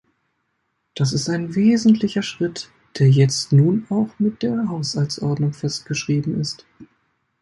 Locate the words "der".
2.97-3.07, 4.41-4.67